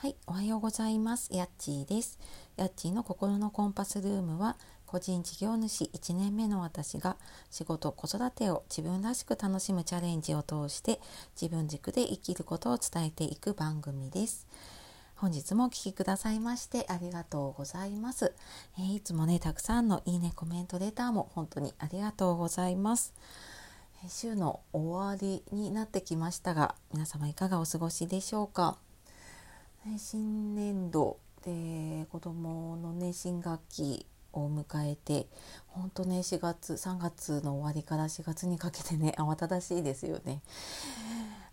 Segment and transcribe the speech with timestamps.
[0.00, 1.28] はい、おはようございます。
[1.30, 2.18] やっちーです。
[2.56, 7.18] やっちーの心のコンパスルームは、個人事業主1年目の私が
[7.50, 11.02] 仕事、子育てを自分らしく楽しむチャレンジを通して
[11.38, 14.46] 自分軸で生きることを伝えていく番組です。
[15.16, 18.32] 本日もお聴きくださいましてありがとうございます、
[18.78, 23.12] えー、いつもね、たくさんのいいね、コメント、レターも本当にありがとうございます。
[24.08, 28.78] 週の終わりになってきましたが皆様いかがお過ごしでしょうか？
[29.96, 35.26] 新年度で子どものね新学期を迎えて
[35.68, 40.42] 本当ね4月3月の終わりから4月にかけてね 慌ただしいですよね。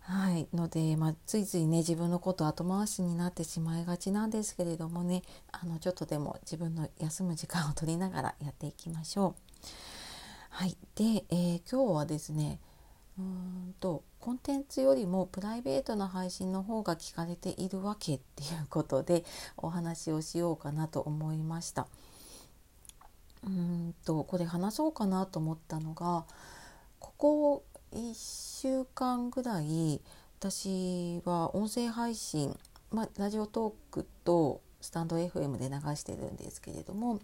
[0.02, 9.34] はいので、まあ、ついついね自分のこと後回しになってしまいがちなんですけれどもねあのちょっとでも自分の休む時間を取りながらやっていきましょう。
[10.50, 12.58] はい、で、えー、今日はですね
[13.18, 19.24] うんとコンテンツよりもプライベートな配信の方が聞かれているわけっていうことで
[19.56, 21.86] お話をしようかなと思いました。
[23.44, 26.24] うんとこれ話そうかなと思ったのが
[26.98, 30.00] ここ1週間ぐらい
[30.40, 32.56] 私は音声配信、
[32.90, 37.20] まあ、ラジオトークとスタンド FM で流してるんですけれども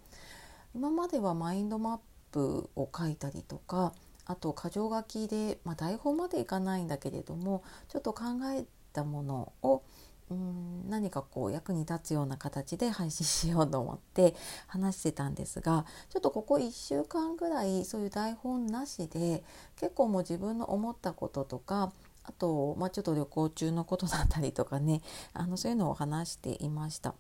[0.74, 1.98] 今まではマインドマッ
[2.32, 3.92] プを書いたりとか
[4.26, 8.22] あと箇条書きで、まあ、台本までいかないんだけれどもちょっと考
[8.56, 9.82] えたものを
[10.30, 14.34] うん何かこう役に立つような形で配信しようと思って
[14.66, 19.42] 話してたんですがちょっとここ1週間ぐらいそういう台本なしで
[19.76, 21.92] 結構もう自分の思ったこととか
[22.24, 25.02] あと、まあ、ちょっと旅行中のことだったりとかね
[25.34, 27.14] あのそういうのを話していました。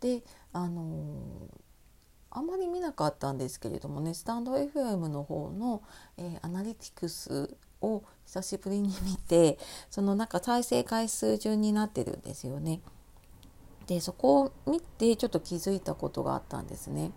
[0.00, 1.14] であの
[2.34, 5.82] あんまり見なかったんですけれどもねスタンド FM の方の、
[6.16, 9.58] えー、アナリティクスを久しぶりに見て
[9.90, 12.80] そのなんか再生回数順になってるんですよね。
[13.86, 17.10] でそこを見てちょっと気づいたことがあったんですね。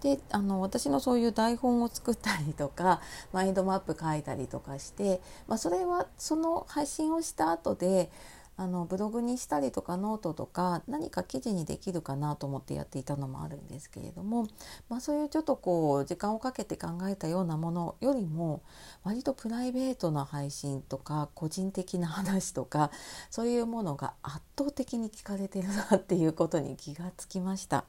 [0.00, 3.00] であの私のそういう台本を作ったりとか
[3.32, 8.10] マインドマップ書いたりとかして、まあ、それはその配信をした後で
[8.56, 14.46] あのブログにしたりとかノートとか何か記事にできるかなと思ってやっていたのもあるんですけれども、
[14.88, 18.62] まあ、そういうちょっとこう時間をかけて考えたようなものよりも
[19.02, 22.90] 割とプライベートな配信とか個人的な話とか
[23.30, 27.84] そういうものが圧倒的に聞かれてるなっていうことに気がつきました。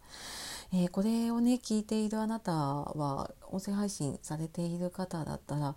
[0.74, 5.76] えー、これをね聞いているあなたは音声配信されている方だったら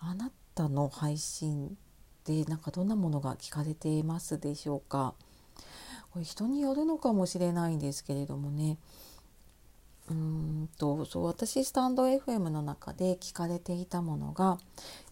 [0.00, 1.76] あなたの配信
[2.24, 5.14] でなんかどんなものが聞かれていますでしょうか。
[6.12, 8.78] これ人によるのかもしれないんですけれどもね。
[10.10, 14.58] うんとそう私スタンド FM の中で聞かれていたものが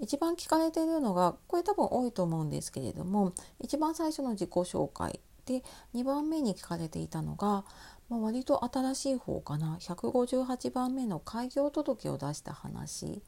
[0.01, 5.63] 一番聞かれているのがこれ多分多いと思うんですけれども一番最初の自己紹介で
[5.95, 7.65] 2番目に聞かれていたのが、
[8.11, 9.77] まあ、割と新しい方かな。
[9.81, 13.23] 158番目の開業届を出した話。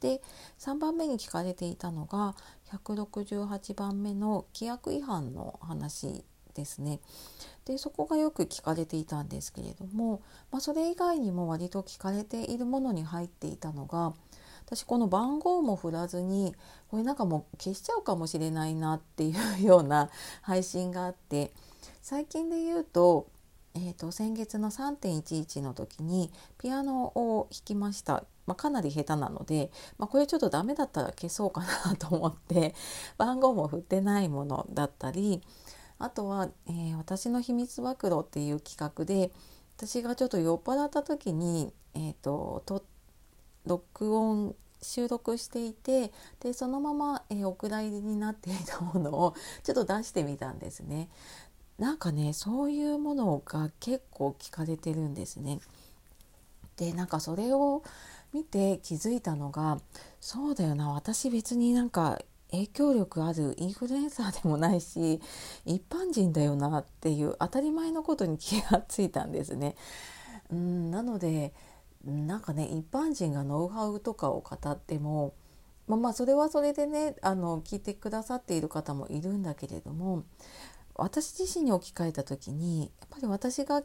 [0.00, 0.22] で
[0.58, 2.34] 3番目に聞かれていたのが
[2.72, 6.24] 168番目の規約違反の話
[6.54, 7.00] ですね。
[7.64, 14.14] でそこがよく聞かれていたんですけれども、まあ、それ以外にも割と聞かれているものに入っていたのが
[14.66, 16.54] 私この番号も振らずに
[16.88, 20.10] これなんかもう消しちゃうかもしれないなっていうような
[20.42, 21.52] 配信があって
[22.02, 23.28] 最近で言うと,、
[23.74, 32.74] えーと先月の3.11の時にピアノを弾きましたまあ、かなり下手なので、まあ、これちょっとダメだったら消そうかなと思って
[33.16, 35.40] 番号も振ってないものだったり
[36.00, 39.30] あとは、えー、私の秘密暴露っていう企画で
[39.76, 42.84] 私がちょっと酔っ払った時に、えーと、と
[43.66, 46.10] 録音収録していて
[46.40, 51.08] でそのまま、えー、お蔵入りになっていたものをちょっと出してみたんですね。
[51.80, 55.60] なんかねそういうものが結構聞かれてるんですね。
[56.76, 57.82] でなんかそれを
[58.34, 59.80] 見て気づいたのが
[60.20, 62.20] そうだよな私別になんか
[62.50, 65.20] 影響力あるインフルエンサーでもないし
[65.64, 69.74] 一般人だよなっていう当たり前のことに気がついたんですね。
[70.52, 71.54] うんなので
[72.04, 75.32] なんかね一般人がノウハウとかを語っても
[75.88, 80.24] まあまあそれはそれでねあの聞いてくださっている方もいるんだけれども
[81.00, 83.82] 私自身に置き換えた時にやっぱり私が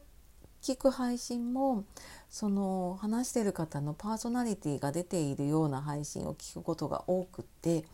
[0.62, 1.86] 聞く配信も
[2.28, 7.86] その話してる方のパーソナリティが出ているような配信を聞くことが多くって、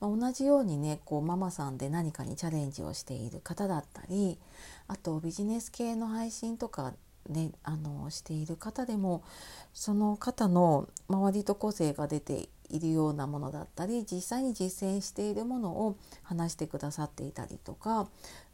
[0.00, 4.38] まあ、同じようにねこうママさんで何かにチャレンジをしている方だったり
[4.86, 6.92] あとビジネス系の配信とか
[7.28, 9.24] ねあのしている方でも
[9.72, 18.08] その方の周りと個性が出ているようなものだったり実際に実践しているものを話してくださっていたりとか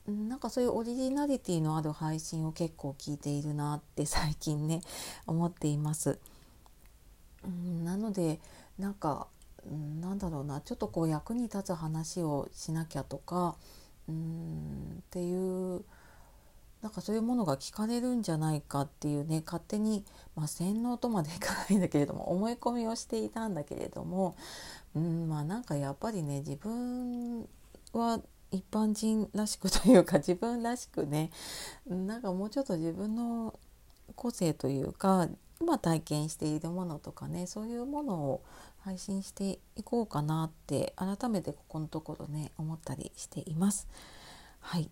[0.07, 4.83] なんかそういうオリジナリティのある配信を結構聞いているなって最近ね
[5.27, 6.19] 思っています。
[7.45, 8.41] うんなので
[8.79, 9.29] なんか
[10.01, 13.57] なんだろうなちょっとこう役に立つ話をしなきゃとか
[14.09, 15.85] うんっていう
[16.83, 20.05] なんかそういうものが聞かれるんじゃないかっていうね勝手に、
[20.35, 24.35] まあ、洗脳とまでいかないんだけれども 思い込みをしていたんだけれども
[24.95, 27.47] うんまあなんかやっぱりね自分
[27.93, 28.21] は
[28.51, 31.31] 一般人らしくというか 自分らしくね
[31.87, 33.59] なんかもうちょっと自分の
[34.15, 35.29] 個性というか
[35.61, 38.43] 今体験しているものとかねそういうものを
[38.81, 43.87] 配信していこうかなって改めてここのところね思ったりしています。
[44.61, 44.91] はい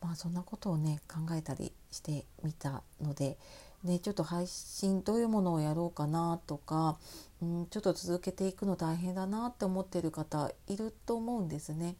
[0.00, 3.38] まあそんなことをね考えたりしてみたので、
[3.82, 6.98] ね、ちょっと配信どういうものをやろうかなとか、
[7.42, 11.96] うん、ちょっと続けていくの大変だなって思ってる方いると思うんですね。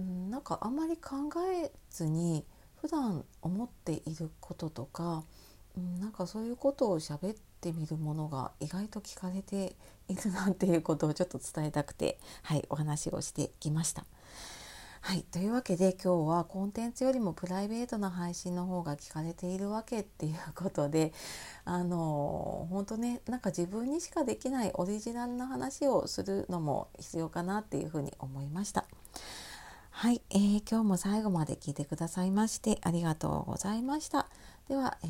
[0.00, 1.16] うん、なんかあんまり考
[1.62, 2.44] えずに
[2.80, 5.24] 普段思っていることとか、
[5.76, 9.76] うん、なんかそういうことを喋ってみるものが意外と聞かれて
[10.08, 14.06] いるなっていうことをちょっと伝えたくて、はい、お話をしてきました。
[15.02, 21.14] はい、というわけで今日はコンテンツよりもプライベートな配信の方が聞かれているわけっていうことで
[21.64, 28.84] あの本当ねなんか自分にしかできないオリジナルな話をするのも必要かなっていうふうに思いました。
[30.00, 34.30] はい、えー、今日も最後まで聞いてくださいましてありがとうございました。
[34.66, 35.06] では、え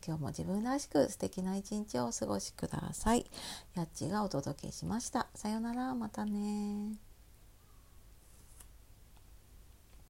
[0.00, 3.28] ー、今日も自分らしく素敵な一日をお過ごしください。
[3.74, 5.26] やっちがお届けしました。
[5.34, 6.92] さようなら、またね